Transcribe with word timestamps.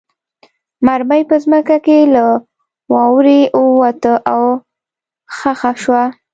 مرمۍ 0.85 1.21
په 1.29 1.35
ځمکه 1.43 1.77
کې 1.85 1.97
له 2.13 2.25
واورې 2.93 3.39
ووته 3.59 4.13
او 4.33 4.43
خښه 5.37 5.71
شوه 5.83 6.03